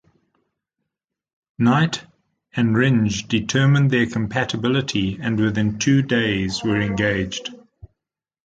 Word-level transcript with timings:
Knight 1.59 2.07
and 2.55 2.75
Rindge 2.75 3.27
determined 3.27 3.91
their 3.91 4.07
compatibility 4.07 5.19
and 5.21 5.39
within 5.39 5.77
two 5.77 6.01
days 6.01 6.63
were 6.63 6.81
engaged. 6.81 7.51